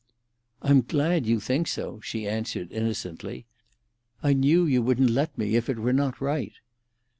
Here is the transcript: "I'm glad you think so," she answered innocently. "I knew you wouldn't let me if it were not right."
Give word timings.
"I'm 0.63 0.81
glad 0.81 1.27
you 1.27 1.39
think 1.39 1.67
so," 1.67 1.99
she 1.99 2.27
answered 2.27 2.71
innocently. 2.71 3.45
"I 4.23 4.33
knew 4.33 4.65
you 4.65 4.81
wouldn't 4.81 5.11
let 5.11 5.37
me 5.37 5.55
if 5.55 5.69
it 5.69 5.77
were 5.77 5.93
not 5.93 6.19
right." 6.19 6.53